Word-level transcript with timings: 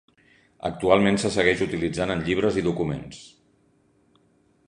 Actualment 0.69 1.19
se 1.23 1.31
segueix 1.35 1.61
utilitzant 1.65 2.15
en 2.15 2.25
llibres 2.29 2.59
i 2.61 2.65
documents. 2.71 3.23